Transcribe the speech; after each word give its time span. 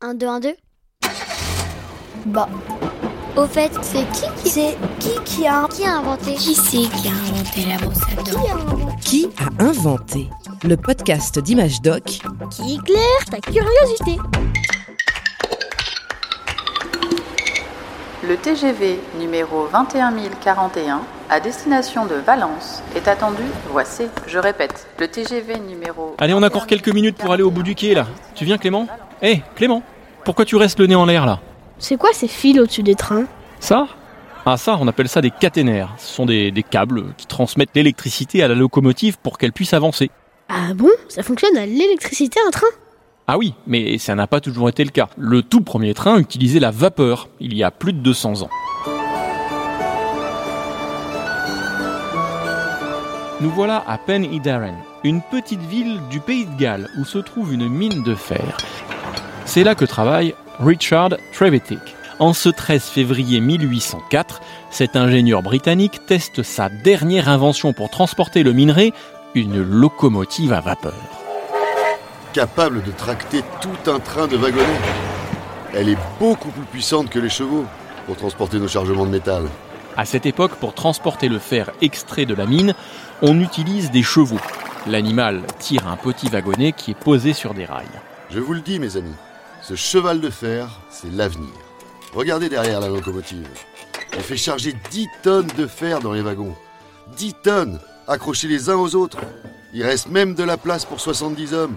1, 0.00 0.14
2, 0.14 0.26
1, 0.28 0.40
2 0.40 0.54
Bah, 2.26 2.48
Au 3.36 3.46
fait, 3.46 3.72
c'est 3.82 4.04
qui 4.12 4.42
qui 4.42 4.48
c'est 4.50 4.76
qui 5.00 5.10
qui 5.24 5.46
a 5.46 5.66
qui 5.68 5.84
a 5.84 5.96
inventé 5.96 6.34
Qui 6.34 6.54
c'est 6.54 6.88
qui 6.88 7.08
a 7.08 7.10
inventé 7.10 7.66
la 7.68 7.76
brosse 7.78 8.02
à 8.02 8.22
Qui 8.22 8.36
a 8.48 8.54
inventé 8.54 8.96
Qui 9.02 9.28
a 9.38 9.62
inventé 9.64 10.28
Le 10.62 10.76
podcast 10.76 11.38
d'Image 11.40 11.82
Doc 11.82 12.04
Qui 12.50 12.74
éclaire 12.76 13.24
ta 13.28 13.38
curiosité. 13.40 14.18
Le 18.22 18.36
TGV 18.36 19.00
numéro 19.18 19.66
21041 19.72 21.00
à 21.30 21.40
destination 21.40 22.06
de 22.06 22.14
Valence 22.14 22.82
est 22.94 23.08
attendu, 23.08 23.42
voici, 23.70 24.04
je 24.26 24.38
répète, 24.38 24.86
le 24.98 25.08
TGV 25.08 25.58
numéro... 25.58 26.14
Allez, 26.18 26.34
on 26.34 26.42
a 26.42 26.46
encore 26.46 26.66
quelques 26.66 26.88
minutes 26.88 27.16
pour 27.16 27.32
aller 27.32 27.42
au 27.42 27.50
bout 27.50 27.62
du 27.62 27.74
quai 27.74 27.94
là. 27.94 28.06
Tu 28.34 28.44
viens 28.44 28.58
Clément? 28.58 28.86
Hé, 29.22 29.42
Clément 29.56 29.82
Pourquoi 30.24 30.44
tu 30.44 30.56
restes 30.56 30.78
le 30.78 30.86
nez 30.86 30.94
en 30.94 31.06
l'air 31.06 31.26
là? 31.26 31.40
C'est 31.78 31.96
quoi 31.96 32.10
ces 32.12 32.28
fils 32.28 32.58
au-dessus 32.58 32.82
des 32.82 32.94
trains? 32.94 33.24
Ça? 33.60 33.88
Ah 34.46 34.56
ça, 34.56 34.78
on 34.80 34.86
appelle 34.88 35.08
ça 35.08 35.20
des 35.20 35.30
caténaires. 35.30 35.94
Ce 35.98 36.14
sont 36.14 36.26
des, 36.26 36.50
des 36.50 36.62
câbles 36.62 37.14
qui 37.16 37.26
transmettent 37.26 37.74
l'électricité 37.74 38.42
à 38.42 38.48
la 38.48 38.54
locomotive 38.54 39.18
pour 39.18 39.36
qu'elle 39.38 39.52
puisse 39.52 39.74
avancer. 39.74 40.10
Ah 40.48 40.72
bon? 40.74 40.90
Ça 41.08 41.22
fonctionne 41.22 41.56
à 41.56 41.66
l'électricité 41.66 42.38
un 42.46 42.50
train? 42.50 42.66
Ah 43.26 43.36
oui, 43.36 43.54
mais 43.66 43.98
ça 43.98 44.14
n'a 44.14 44.26
pas 44.26 44.40
toujours 44.40 44.68
été 44.68 44.84
le 44.84 44.90
cas. 44.90 45.08
Le 45.18 45.42
tout 45.42 45.60
premier 45.60 45.92
train 45.94 46.18
utilisait 46.18 46.60
la 46.60 46.70
vapeur, 46.70 47.28
il 47.40 47.54
y 47.54 47.62
a 47.62 47.70
plus 47.70 47.92
de 47.92 47.98
200 47.98 48.42
ans. 48.42 48.50
Nous 53.40 53.50
voilà 53.50 53.84
à 53.86 53.98
Pen 53.98 54.24
y 54.24 54.40
Darren, 54.40 54.74
une 55.04 55.20
petite 55.22 55.60
ville 55.60 56.00
du 56.10 56.20
pays 56.20 56.46
de 56.46 56.58
Galles 56.58 56.88
où 56.98 57.04
se 57.04 57.18
trouve 57.18 57.52
une 57.52 57.68
mine 57.68 58.02
de 58.02 58.14
fer. 58.14 58.56
C'est 59.48 59.64
là 59.64 59.74
que 59.74 59.86
travaille 59.86 60.34
Richard 60.60 61.16
Trevithick. 61.32 61.80
En 62.18 62.34
ce 62.34 62.50
13 62.50 62.82
février 62.84 63.40
1804, 63.40 64.42
cet 64.70 64.94
ingénieur 64.94 65.42
britannique 65.42 66.04
teste 66.04 66.42
sa 66.42 66.68
dernière 66.68 67.30
invention 67.30 67.72
pour 67.72 67.88
transporter 67.88 68.42
le 68.42 68.52
minerai, 68.52 68.92
une 69.34 69.62
locomotive 69.62 70.52
à 70.52 70.60
vapeur. 70.60 70.92
capable 72.34 72.82
de 72.82 72.90
tracter 72.90 73.42
tout 73.62 73.90
un 73.90 73.98
train 74.00 74.26
de 74.26 74.36
wagonnets. 74.36 74.66
Elle 75.72 75.88
est 75.88 75.98
beaucoup 76.20 76.50
plus 76.50 76.66
puissante 76.66 77.08
que 77.08 77.18
les 77.18 77.30
chevaux 77.30 77.64
pour 78.04 78.16
transporter 78.16 78.58
nos 78.58 78.68
chargements 78.68 79.06
de 79.06 79.12
métal. 79.12 79.44
À 79.96 80.04
cette 80.04 80.26
époque, 80.26 80.56
pour 80.56 80.74
transporter 80.74 81.30
le 81.30 81.38
fer 81.38 81.70
extrait 81.80 82.26
de 82.26 82.34
la 82.34 82.44
mine, 82.44 82.74
on 83.22 83.40
utilise 83.40 83.90
des 83.90 84.02
chevaux. 84.02 84.40
L'animal 84.86 85.40
tire 85.58 85.88
un 85.88 85.96
petit 85.96 86.28
wagonnet 86.28 86.72
qui 86.72 86.90
est 86.90 87.02
posé 87.02 87.32
sur 87.32 87.54
des 87.54 87.64
rails. 87.64 87.86
Je 88.30 88.40
vous 88.40 88.52
le 88.52 88.60
dis, 88.60 88.78
mes 88.78 88.98
amis, 88.98 89.14
ce 89.68 89.74
cheval 89.74 90.22
de 90.22 90.30
fer, 90.30 90.66
c'est 90.88 91.12
l'avenir. 91.12 91.50
Regardez 92.14 92.48
derrière 92.48 92.80
la 92.80 92.88
locomotive. 92.88 93.46
Elle 94.12 94.22
fait 94.22 94.38
charger 94.38 94.74
10 94.90 95.08
tonnes 95.22 95.50
de 95.58 95.66
fer 95.66 96.00
dans 96.00 96.14
les 96.14 96.22
wagons. 96.22 96.56
10 97.18 97.34
tonnes, 97.42 97.78
accrochés 98.06 98.48
les 98.48 98.70
uns 98.70 98.76
aux 98.76 98.94
autres. 98.94 99.18
Il 99.74 99.82
reste 99.82 100.08
même 100.08 100.34
de 100.34 100.42
la 100.42 100.56
place 100.56 100.86
pour 100.86 101.00
70 101.00 101.52
hommes. 101.52 101.76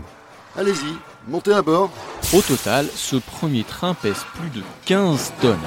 Allez-y, 0.57 0.95
montez 1.27 1.51
à 1.51 1.61
bord. 1.61 1.91
Au 2.33 2.41
total, 2.41 2.87
ce 2.95 3.17
premier 3.17 3.65
train 3.65 3.93
pèse 3.93 4.23
plus 4.35 4.49
de 4.51 4.63
15 4.85 5.33
tonnes. 5.41 5.57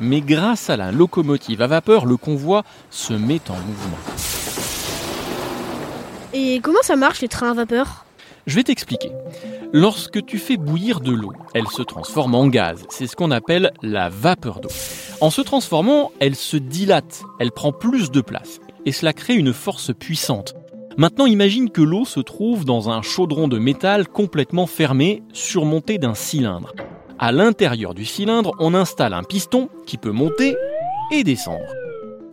Mais 0.00 0.20
grâce 0.20 0.68
à 0.68 0.76
la 0.76 0.92
locomotive 0.92 1.62
à 1.62 1.66
vapeur, 1.66 2.04
le 2.04 2.18
convoi 2.18 2.62
se 2.90 3.14
met 3.14 3.40
en 3.48 3.56
mouvement. 3.56 3.98
Et 6.34 6.60
comment 6.60 6.82
ça 6.82 6.96
marche 6.96 7.22
les 7.22 7.28
trains 7.28 7.52
à 7.52 7.54
vapeur? 7.54 8.04
Je 8.46 8.56
vais 8.56 8.64
t'expliquer. 8.64 9.12
Lorsque 9.72 10.24
tu 10.26 10.38
fais 10.38 10.56
bouillir 10.56 11.00
de 11.00 11.12
l'eau, 11.12 11.32
elle 11.54 11.68
se 11.68 11.82
transforme 11.82 12.34
en 12.34 12.48
gaz. 12.48 12.84
C'est 12.88 13.06
ce 13.06 13.14
qu'on 13.14 13.30
appelle 13.30 13.72
la 13.82 14.08
vapeur 14.08 14.60
d'eau. 14.60 14.68
En 15.20 15.30
se 15.30 15.40
transformant, 15.40 16.10
elle 16.18 16.34
se 16.34 16.56
dilate, 16.56 17.22
elle 17.38 17.52
prend 17.52 17.70
plus 17.72 18.10
de 18.10 18.20
place. 18.20 18.58
Et 18.84 18.90
cela 18.90 19.12
crée 19.12 19.34
une 19.34 19.52
force 19.52 19.94
puissante. 19.94 20.54
Maintenant, 20.96 21.26
imagine 21.26 21.70
que 21.70 21.82
l'eau 21.82 22.04
se 22.04 22.20
trouve 22.20 22.64
dans 22.64 22.90
un 22.90 23.00
chaudron 23.00 23.46
de 23.46 23.58
métal 23.58 24.08
complètement 24.08 24.66
fermé, 24.66 25.22
surmonté 25.32 25.98
d'un 25.98 26.14
cylindre. 26.14 26.72
À 27.18 27.30
l'intérieur 27.30 27.94
du 27.94 28.04
cylindre, 28.04 28.52
on 28.58 28.74
installe 28.74 29.14
un 29.14 29.22
piston 29.22 29.68
qui 29.86 29.96
peut 29.96 30.10
monter 30.10 30.56
et 31.12 31.22
descendre. 31.22 31.72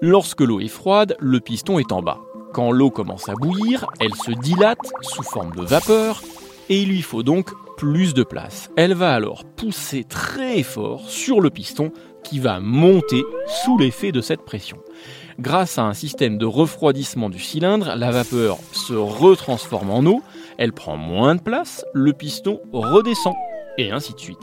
Lorsque 0.01 0.41
l'eau 0.41 0.59
est 0.59 0.67
froide, 0.67 1.15
le 1.19 1.39
piston 1.39 1.77
est 1.77 1.91
en 1.91 2.01
bas. 2.01 2.19
Quand 2.53 2.71
l'eau 2.71 2.89
commence 2.89 3.29
à 3.29 3.33
bouillir, 3.33 3.85
elle 3.99 4.15
se 4.15 4.31
dilate 4.31 4.91
sous 5.01 5.23
forme 5.23 5.55
de 5.55 5.63
vapeur 5.63 6.21
et 6.67 6.81
il 6.81 6.89
lui 6.89 7.01
faut 7.01 7.21
donc 7.21 7.51
plus 7.77 8.13
de 8.13 8.23
place. 8.23 8.71
Elle 8.75 8.93
va 8.93 9.13
alors 9.13 9.45
pousser 9.45 10.03
très 10.03 10.63
fort 10.63 11.07
sur 11.07 11.41
le 11.41 11.51
piston 11.51 11.91
qui 12.23 12.39
va 12.39 12.59
monter 12.59 13.23
sous 13.63 13.77
l'effet 13.77 14.11
de 14.11 14.19
cette 14.19 14.41
pression. 14.41 14.77
Grâce 15.39 15.77
à 15.77 15.83
un 15.83 15.93
système 15.93 16.37
de 16.37 16.45
refroidissement 16.45 17.29
du 17.29 17.39
cylindre, 17.39 17.93
la 17.95 18.11
vapeur 18.11 18.57
se 18.73 18.93
retransforme 18.93 19.91
en 19.91 20.05
eau, 20.05 20.21
elle 20.57 20.73
prend 20.73 20.97
moins 20.97 21.35
de 21.35 21.41
place, 21.41 21.85
le 21.93 22.11
piston 22.11 22.59
redescend, 22.73 23.35
et 23.77 23.91
ainsi 23.91 24.13
de 24.13 24.19
suite. 24.19 24.41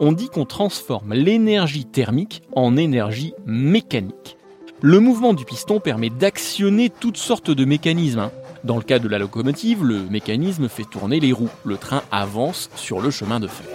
On 0.00 0.12
dit 0.12 0.28
qu'on 0.28 0.46
transforme 0.46 1.12
l'énergie 1.12 1.84
thermique 1.84 2.42
en 2.54 2.76
énergie 2.76 3.34
mécanique. 3.44 4.37
Le 4.80 5.00
mouvement 5.00 5.34
du 5.34 5.44
piston 5.44 5.80
permet 5.80 6.08
d'actionner 6.08 6.88
toutes 6.88 7.16
sortes 7.16 7.50
de 7.50 7.64
mécanismes. 7.64 8.20
hein. 8.20 8.30
Dans 8.62 8.76
le 8.76 8.82
cas 8.82 8.98
de 9.00 9.08
la 9.08 9.18
locomotive, 9.18 9.84
le 9.84 10.00
mécanisme 10.04 10.68
fait 10.68 10.84
tourner 10.84 11.18
les 11.18 11.32
roues. 11.32 11.50
Le 11.64 11.76
train 11.76 12.02
avance 12.12 12.70
sur 12.76 13.00
le 13.00 13.10
chemin 13.10 13.40
de 13.40 13.48
fer. 13.48 13.66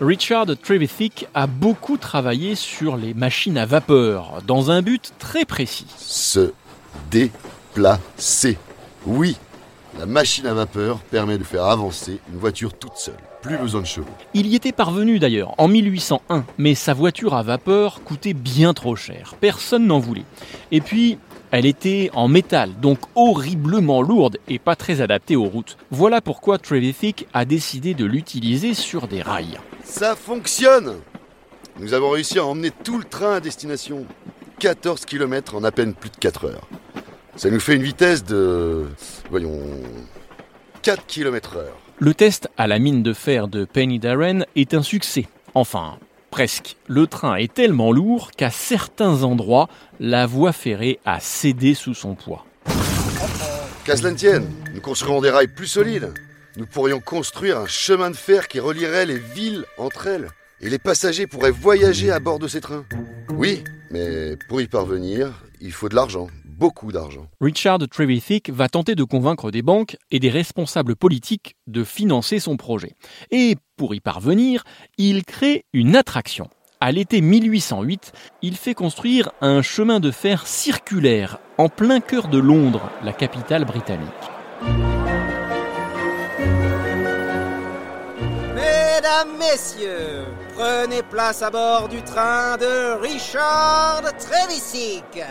Richard 0.00 0.46
Trevithick 0.62 1.26
a 1.34 1.46
beaucoup 1.46 1.96
travaillé 1.96 2.54
sur 2.54 2.96
les 2.96 3.14
machines 3.14 3.56
à 3.58 3.66
vapeur, 3.66 4.42
dans 4.46 4.70
un 4.70 4.82
but 4.82 5.12
très 5.18 5.44
précis. 5.44 5.86
Se 5.98 6.52
déplacer. 7.10 8.58
Oui, 9.06 9.36
la 9.98 10.06
machine 10.06 10.46
à 10.46 10.54
vapeur 10.54 10.98
permet 10.98 11.38
de 11.38 11.44
faire 11.44 11.64
avancer 11.64 12.20
une 12.30 12.38
voiture 12.38 12.74
toute 12.74 12.96
seule. 12.96 13.14
Plus 13.46 13.58
besoin 13.58 13.80
de 13.82 13.86
chevaux. 13.86 14.06
Il 14.34 14.46
y 14.46 14.56
était 14.56 14.72
parvenu 14.72 15.18
d'ailleurs 15.18 15.54
en 15.58 15.68
1801, 15.68 16.44
mais 16.58 16.74
sa 16.74 16.94
voiture 16.94 17.34
à 17.34 17.42
vapeur 17.42 18.02
coûtait 18.02 18.34
bien 18.34 18.74
trop 18.74 18.96
cher. 18.96 19.34
Personne 19.40 19.86
n'en 19.86 20.00
voulait. 20.00 20.24
Et 20.72 20.80
puis, 20.80 21.18
elle 21.52 21.64
était 21.64 22.10
en 22.12 22.26
métal, 22.26 22.72
donc 22.80 22.98
horriblement 23.14 24.02
lourde 24.02 24.38
et 24.48 24.58
pas 24.58 24.74
très 24.74 25.00
adaptée 25.00 25.36
aux 25.36 25.44
routes. 25.44 25.76
Voilà 25.90 26.20
pourquoi 26.20 26.58
Trevithick 26.58 27.28
a 27.32 27.44
décidé 27.44 27.94
de 27.94 28.04
l'utiliser 28.04 28.74
sur 28.74 29.06
des 29.06 29.22
rails. 29.22 29.60
Ça 29.84 30.16
fonctionne 30.16 30.96
Nous 31.78 31.94
avons 31.94 32.10
réussi 32.10 32.38
à 32.40 32.44
emmener 32.44 32.72
tout 32.82 32.98
le 32.98 33.04
train 33.04 33.34
à 33.34 33.40
destination. 33.40 34.06
14 34.58 35.04
km 35.04 35.54
en 35.54 35.62
à 35.64 35.70
peine 35.70 35.94
plus 35.94 36.10
de 36.10 36.16
4 36.16 36.46
heures. 36.46 36.66
Ça 37.36 37.50
nous 37.50 37.60
fait 37.60 37.76
une 37.76 37.82
vitesse 37.82 38.24
de... 38.24 38.86
Voyons... 39.30 39.60
4 40.82 41.06
km 41.06 41.56
heure. 41.56 41.85
Le 41.98 42.12
test 42.12 42.50
à 42.58 42.66
la 42.66 42.78
mine 42.78 43.02
de 43.02 43.14
fer 43.14 43.48
de 43.48 43.64
Penny 43.64 43.98
Darren 43.98 44.44
est 44.54 44.74
un 44.74 44.82
succès. 44.82 45.28
Enfin, 45.54 45.98
presque. 46.30 46.76
Le 46.88 47.06
train 47.06 47.36
est 47.36 47.52
tellement 47.52 47.90
lourd 47.90 48.32
qu'à 48.32 48.50
certains 48.50 49.22
endroits, 49.22 49.70
la 49.98 50.26
voie 50.26 50.52
ferrée 50.52 51.00
a 51.06 51.20
cédé 51.20 51.72
sous 51.72 51.94
son 51.94 52.14
poids. 52.14 52.44
Qu'à 53.86 53.94
nous 53.96 54.80
construirons 54.82 55.22
des 55.22 55.30
rails 55.30 55.48
plus 55.48 55.68
solides. 55.68 56.12
Nous 56.58 56.66
pourrions 56.66 57.00
construire 57.00 57.60
un 57.60 57.66
chemin 57.66 58.10
de 58.10 58.16
fer 58.16 58.46
qui 58.48 58.60
relierait 58.60 59.06
les 59.06 59.18
villes 59.18 59.64
entre 59.78 60.06
elles. 60.06 60.28
Et 60.60 60.68
les 60.68 60.78
passagers 60.78 61.26
pourraient 61.26 61.50
voyager 61.50 62.10
à 62.10 62.20
bord 62.20 62.38
de 62.38 62.48
ces 62.48 62.60
trains. 62.60 62.84
Oui, 63.30 63.64
mais 63.90 64.36
pour 64.48 64.60
y 64.60 64.66
parvenir, 64.66 65.32
il 65.62 65.72
faut 65.72 65.88
de 65.88 65.94
l'argent. 65.94 66.28
Beaucoup 66.58 66.90
d'argent. 66.90 67.26
Richard 67.42 67.80
Trevithick 67.90 68.48
va 68.48 68.70
tenter 68.70 68.94
de 68.94 69.04
convaincre 69.04 69.50
des 69.50 69.60
banques 69.60 69.98
et 70.10 70.18
des 70.18 70.30
responsables 70.30 70.96
politiques 70.96 71.54
de 71.66 71.84
financer 71.84 72.38
son 72.38 72.56
projet. 72.56 72.94
Et 73.30 73.56
pour 73.76 73.94
y 73.94 74.00
parvenir, 74.00 74.64
il 74.96 75.24
crée 75.24 75.66
une 75.74 75.96
attraction. 75.96 76.48
À 76.80 76.92
l'été 76.92 77.20
1808, 77.20 78.12
il 78.40 78.56
fait 78.56 78.72
construire 78.72 79.32
un 79.42 79.60
chemin 79.60 80.00
de 80.00 80.10
fer 80.10 80.46
circulaire 80.46 81.40
en 81.58 81.68
plein 81.68 82.00
cœur 82.00 82.28
de 82.28 82.38
Londres, 82.38 82.90
la 83.04 83.12
capitale 83.12 83.66
britannique. 83.66 84.08
Mesdames, 88.54 89.36
Messieurs, 89.38 90.24
prenez 90.56 91.02
place 91.02 91.42
à 91.42 91.50
bord 91.50 91.88
du 91.88 92.02
train 92.02 92.56
de 92.56 93.00
Richard 93.00 94.02
Trevisick. 94.18 95.22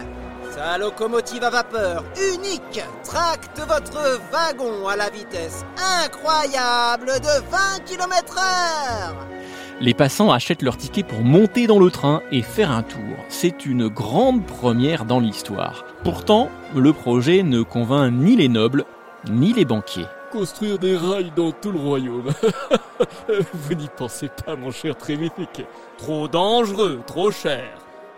Sa 0.52 0.78
locomotive 0.78 1.44
à 1.44 1.50
vapeur 1.50 2.04
unique 2.34 2.82
tracte 3.04 3.60
votre 3.60 4.20
wagon 4.32 4.88
à 4.88 4.96
la 4.96 5.10
vitesse 5.10 5.66
incroyable 6.04 7.08
de 7.08 7.42
20 7.52 7.86
km 7.86 8.38
heure. 8.38 9.28
Les 9.82 9.94
passants 9.94 10.32
achètent 10.32 10.62
leur 10.62 10.78
ticket 10.78 11.04
pour 11.04 11.22
monter 11.22 11.68
dans 11.68 11.80
le 11.80 11.92
train 11.92 12.22
et 12.32 12.42
faire 12.42 12.72
un 12.72 12.84
tour. 12.84 13.18
C'est 13.28 13.66
une 13.66 13.90
grande 13.90 14.46
première 14.46 15.04
dans 15.04 15.20
l'histoire. 15.20 15.84
Pourtant, 16.04 16.50
le 16.74 16.94
projet 16.94 17.44
ne 17.44 17.62
convainc 17.62 18.14
ni 18.14 18.38
les 18.38 18.48
nobles 18.48 18.86
ni 19.30 19.54
les 19.54 19.66
banquiers. 19.66 20.06
Construire 20.36 20.78
des 20.78 20.98
rails 20.98 21.32
dans 21.34 21.54
tout 21.54 21.72
le 21.72 21.80
royaume. 21.80 22.30
Vous 23.54 23.74
n'y 23.74 23.88
pensez 23.96 24.30
pas, 24.46 24.58
mon 24.58 24.70
cher 24.70 24.98
Trévifique. 24.98 25.64
Trop 25.98 26.28
dangereux, 26.28 27.00
trop 27.08 27.32
cher. 27.32 27.64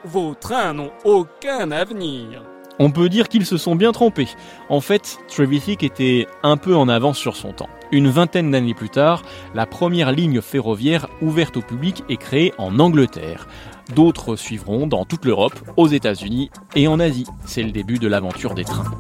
Vos 0.04 0.34
trains 0.34 0.74
n'ont 0.74 0.92
aucun 1.04 1.70
avenir. 1.70 2.42
On 2.80 2.90
peut 2.90 3.10
dire 3.10 3.30
qu'ils 3.30 3.46
se 3.46 3.58
sont 3.58 3.76
bien 3.76 3.92
trompés. 3.92 4.30
En 4.70 4.82
fait, 4.82 5.20
Trevithick 5.28 5.84
était 5.84 6.28
un 6.42 6.58
peu 6.58 6.76
en 6.76 6.90
avance 6.90 7.20
sur 7.20 7.36
son 7.36 7.54
temps. 7.54 7.70
Une 7.92 8.10
vingtaine 8.10 8.50
d'années 8.50 8.74
plus 8.74 8.90
tard, 8.90 9.22
la 9.54 9.68
première 9.68 10.12
ligne 10.12 10.42
ferroviaire 10.42 11.08
ouverte 11.22 11.58
au 11.58 11.62
public 11.62 12.04
est 12.10 12.18
créée 12.18 12.52
en 12.58 12.80
Angleterre. 12.80 13.48
D'autres 13.96 14.36
suivront 14.36 14.88
dans 14.88 15.06
toute 15.06 15.24
l'Europe, 15.24 15.60
aux 15.78 15.88
États-Unis 15.88 16.50
et 16.76 16.88
en 16.88 17.00
Asie. 17.00 17.28
C'est 17.46 17.64
le 17.64 17.72
début 17.72 18.00
de 18.00 18.08
l'aventure 18.08 18.56
des 18.56 18.66
trains. 18.66 18.92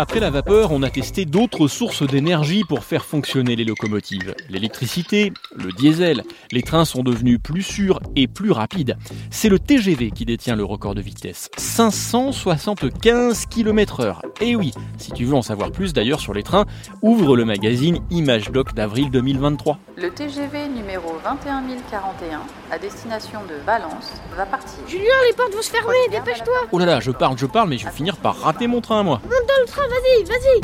Après 0.00 0.18
la 0.18 0.30
vapeur, 0.30 0.72
on 0.72 0.82
a 0.82 0.88
testé 0.88 1.26
d'autres 1.26 1.68
sources 1.68 2.02
d'énergie 2.02 2.64
pour 2.66 2.84
faire 2.84 3.04
fonctionner 3.04 3.54
les 3.54 3.66
locomotives. 3.66 4.34
L'électricité, 4.48 5.30
le 5.54 5.72
diesel, 5.72 6.22
les 6.52 6.62
trains 6.62 6.86
sont 6.86 7.02
devenus 7.02 7.38
plus 7.38 7.62
sûrs 7.62 8.00
et 8.16 8.26
plus 8.26 8.50
rapides. 8.50 8.96
C'est 9.30 9.50
le 9.50 9.58
TGV 9.58 10.10
qui 10.10 10.24
détient 10.24 10.56
le 10.56 10.64
record 10.64 10.94
de 10.94 11.02
vitesse, 11.02 11.50
575 11.58 13.44
km 13.44 14.00
heure. 14.00 14.22
Et 14.40 14.56
oui, 14.56 14.72
si 14.96 15.12
tu 15.12 15.26
veux 15.26 15.34
en 15.34 15.42
savoir 15.42 15.70
plus 15.70 15.92
d'ailleurs 15.92 16.20
sur 16.20 16.32
les 16.32 16.44
trains, 16.44 16.64
ouvre 17.02 17.36
le 17.36 17.44
magazine 17.44 17.98
Image 18.08 18.52
Doc 18.52 18.72
d'avril 18.72 19.10
2023. 19.10 19.78
Le 19.96 20.08
TGV 20.08 20.68
numéro 20.68 21.12
21041 21.26 22.40
à 22.70 22.78
destination 22.78 23.40
de 23.46 23.54
Valence 23.66 24.12
va 24.34 24.46
partir. 24.46 24.78
Julien, 24.88 25.04
les 25.28 25.34
portes 25.34 25.52
vont 25.52 25.60
se 25.60 25.70
fermer, 25.70 26.08
dépêche-toi 26.10 26.54
Oh 26.72 26.78
là 26.78 26.86
là, 26.86 27.00
je 27.00 27.10
parle, 27.10 27.36
je 27.36 27.44
parle, 27.44 27.68
mais 27.68 27.76
je 27.76 27.84
vais 27.84 27.92
finir 27.92 28.16
par 28.16 28.40
rater 28.40 28.66
mon 28.66 28.80
train, 28.80 29.02
moi. 29.02 29.20
Monte 29.24 29.46
dans 29.46 29.60
le 29.60 29.66
train, 29.66 29.82
vas-y, 29.90 30.24
vas-y 30.24 30.60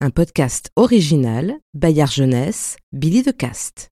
Un 0.00 0.10
podcast 0.10 0.68
original, 0.74 1.60
Bayard 1.72 2.10
Jeunesse, 2.10 2.76
Billy 2.92 3.22
de 3.22 3.32
Cast. 3.32 3.91